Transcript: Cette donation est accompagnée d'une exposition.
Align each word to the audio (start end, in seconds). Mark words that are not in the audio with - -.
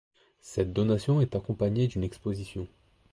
Cette 0.41 0.73
donation 0.73 1.21
est 1.21 1.35
accompagnée 1.35 1.85
d'une 1.87 2.03
exposition. 2.03 2.67